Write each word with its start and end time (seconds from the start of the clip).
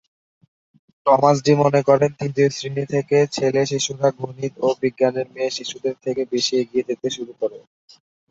Thomas 1.05 1.37
D 1.45 1.53
মনে 1.61 1.81
করেন, 1.89 2.11
তৃতীয় 2.19 2.49
শ্রেনী 2.51 2.83
থেকে 2.93 3.17
ছেলে 3.35 3.61
শিশুরা 3.71 4.09
গণিত 4.17 4.53
ও 4.59 4.77
বিজ্ঞানে 4.81 5.21
মেয়ে 5.31 5.55
শিশুদের 5.57 5.95
থেকে 6.03 6.21
বেশি 6.31 6.53
এগিয়ে 6.61 6.87
যেতে 6.89 7.07
শুরু 7.15 7.33
করে। 7.41 7.57